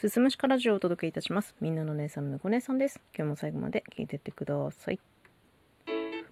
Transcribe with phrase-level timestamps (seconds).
[0.00, 1.54] すすむしかラジオをお届けいたします。
[1.60, 3.02] みんなの姉さんの子姉さんです。
[3.14, 5.00] 今日も最後まで聞いてってください。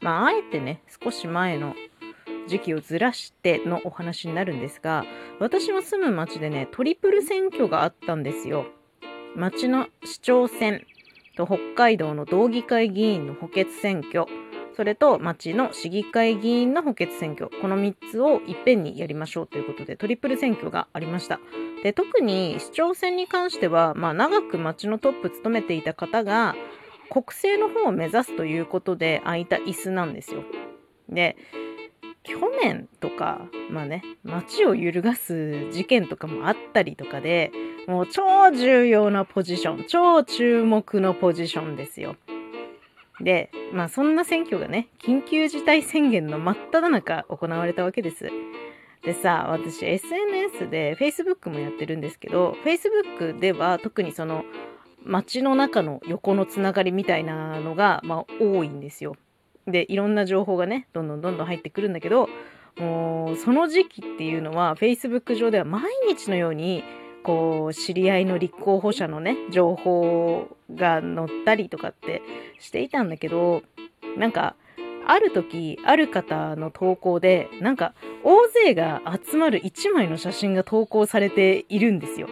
[0.00, 1.74] まあ、あえてね、少し前の
[2.46, 5.06] 時期をずらしてのお話になるんですが、
[5.40, 8.66] 私の住む町でね、トリプル選挙があったんですよ。
[9.34, 10.84] 町の市長選
[11.34, 14.26] と北海道の道議会議員の補欠選挙、
[14.76, 21.38] それと町の市議会議員の補欠選挙、この3つをいっぺんにやりましょうということで、トリプル選挙がありました。
[21.84, 26.56] で特に市長選に関しては、まあ、長く町のトップ務めていた方が
[27.10, 30.42] 国政の方を目指すということで空いた椅子なんですよ。
[31.10, 31.36] で
[32.22, 37.52] 去年とかまあね町を揺るがす事件とかもあったりとかで
[37.86, 42.16] もう超重要なポジション超注目のポジションですよ。
[43.20, 48.28] でまあそんな選挙がね緊急事態宣言の真っ只中行われたわけです。
[49.04, 54.44] でさ、私 SNS で Facebook もやってるんですけど、Facebook では特にその
[55.04, 59.16] 街の中の横のつながりみたいなのが、まあ、多いんですよ。
[59.66, 62.30] で、いろんな情報がね、どんどんどんどん入ってくるんだけど、
[62.78, 66.82] もうその時期っていうのは Facebook 上では毎日のように
[67.24, 72.22] こう知り合いの立候補者のね情報が載ったりとかって
[72.60, 73.62] していたんだけど
[74.16, 74.54] なんか
[75.06, 82.28] ある時ある方の投稿でなんか大勢が集まる1枚の写真が投稿されているんですよ。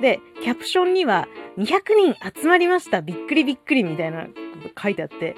[0.00, 4.26] でキャプションには200人集まりましたびっくりびっくりみたいな
[4.82, 5.36] 書いてあって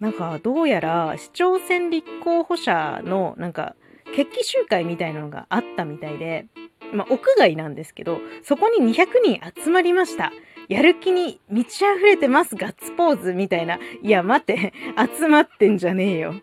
[0.00, 3.76] なんかどうやら市長選立候補者のなんか
[4.14, 6.46] 決起集会みたいなのがあったみたいで、
[6.92, 10.32] まあ、屋外なんですけどそこに200人集まりました
[10.68, 13.78] やる気に満ち溢れてますガッツポーズみたいな。
[14.02, 14.72] いや、待って、
[15.18, 16.34] 集まってんじゃねえよ。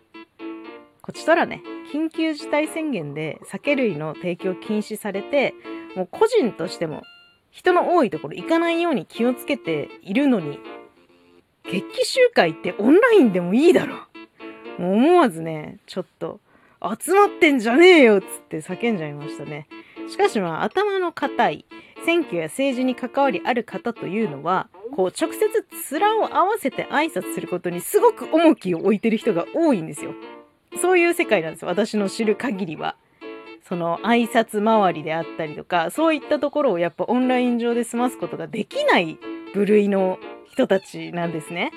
[1.02, 5.54] こちとらね、緊急事態宣言で酒類の提供禁止されて、
[5.96, 7.02] もう個人としても
[7.50, 10.60] 人の多いところ行かないように気をつけているのに、
[11.64, 13.96] 決起集会ってオンラインでもいいだろ。
[14.78, 16.40] もう思わずね、ちょっと、
[16.98, 19.66] 集まってんじゃねえよっつって叫んじゃいましたね。
[20.10, 21.64] しかしまあ頭の固い
[22.04, 25.64] 選挙や政治に関わりある方というのはこう直接
[25.98, 30.12] 面を合わせて挨拶することにすごく重きを置いてる人が多いんですよ。
[30.80, 32.96] そういう世界なんです私の知る限りは。
[33.62, 39.16] その挨拶回りであったりとかそういったところをやっぱオンライン上で済ますことができない
[39.54, 40.18] 部類の
[40.50, 41.70] 人たちなんですね。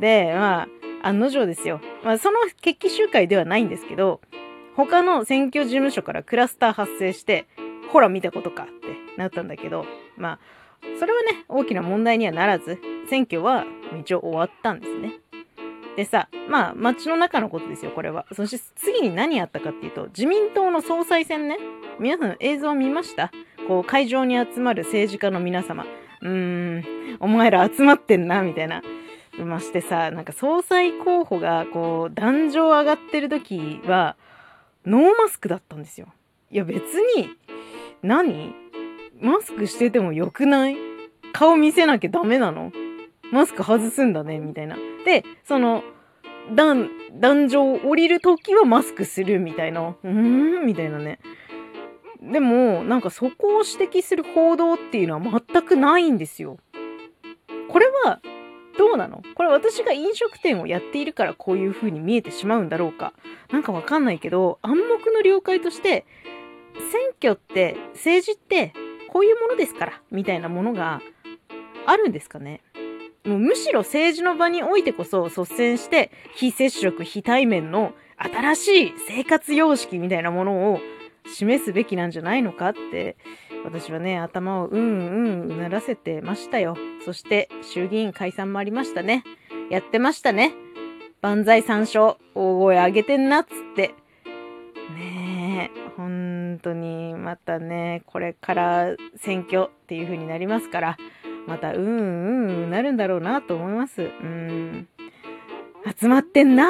[0.00, 0.62] でま
[1.02, 1.80] あ案の定ですよ。
[2.02, 4.20] まあ、その決起集会ではないんですけど
[4.76, 7.46] 他の選挙事務所からクラスター発生して
[7.92, 8.72] ほら見たことかって
[9.16, 9.84] なったんだけど
[10.16, 10.38] まあ
[10.98, 12.78] それはね大きな問題にはならず
[13.08, 13.64] 選挙は
[14.00, 15.14] 一応終わったんですね。
[15.96, 18.24] でさまあ街の中のことですよこれは。
[18.32, 21.58] そして次に何やったかっていうと自民党の総裁選ね
[21.98, 23.30] 皆さん映像見ました？
[23.68, 25.84] こう会場に集まる政治家の皆様
[26.22, 26.84] うーん
[27.20, 28.82] お前ら集まってんなみたいな。
[29.38, 34.16] ましてさなんか総裁候補がこう壇上上がってる時は
[34.86, 36.08] ノーマスクだったんですよ。
[36.50, 36.82] いや別
[37.16, 37.30] に
[38.02, 38.54] 何？
[39.20, 40.76] マスクしててもよくない？
[41.32, 42.72] 顔見せなきゃダメなの？
[43.30, 44.38] マスク外すんだね？
[44.38, 44.76] みたいな。
[45.04, 45.84] で、その、
[46.54, 49.88] 壇、壇上降りる時はマスクするみたいな。
[49.88, 50.66] うーん？
[50.66, 51.20] みたいなね。
[52.22, 56.58] でも、なんかそこを指摘する報道っていうのは全くないんですよ。
[57.68, 58.20] これは、
[58.80, 59.22] どうなの？
[59.34, 63.12] これ私が飲食店をやっているからこういう風に見えてしまうんだろうか？
[63.52, 66.06] なんかわかんないけど暗黙の了解として
[66.90, 68.72] 選挙って政治って
[69.10, 71.02] こういうものですからみたいなものが
[71.84, 72.62] あるんですかね？
[73.26, 80.80] もうむしろ政治の場においてこそ率先して非接触非対面の新しい生活様式みたいなものを
[81.34, 83.16] 示すべきなんじゃないのかって
[83.64, 86.76] 私はね頭をうんうんうならせてましたよ。
[87.04, 89.24] そして衆議院解散もありましたね。
[89.70, 90.52] やってましたね。
[91.22, 93.94] 万歳三唱大声上げてんなっつって。
[94.94, 100.96] ねえ本当にまたねこれから選挙っていう風になりますから
[101.46, 104.02] またうんうんなるんだろうなと思います。
[104.02, 104.88] うん。
[105.98, 106.68] 集まってんな。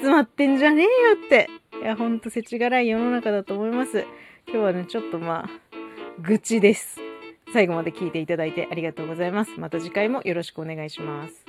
[0.00, 0.90] 集まってんじゃねえよ
[1.26, 1.48] って。
[1.80, 4.04] いやほんと世知辛い世の中だと思います。
[4.46, 5.50] 今日はねちょっとまあ
[6.20, 7.00] 愚痴です。
[7.52, 9.58] 最後まで聞いていただいてありがとうございます。
[9.58, 11.47] また次回もよろしくお願いします。